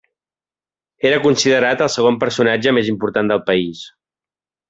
[1.09, 3.87] Era considerat el segon personatge més important del país.